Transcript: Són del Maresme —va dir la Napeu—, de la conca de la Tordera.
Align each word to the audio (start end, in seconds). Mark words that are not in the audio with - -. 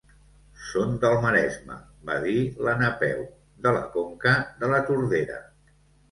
Són 0.67 0.93
del 1.01 1.17
Maresme 1.25 1.75
—va 2.07 2.15
dir 2.23 2.37
la 2.67 2.73
Napeu—, 2.79 3.19
de 3.65 3.73
la 3.75 3.83
conca 3.97 4.33
de 4.63 4.71
la 4.73 4.81
Tordera. 4.89 5.37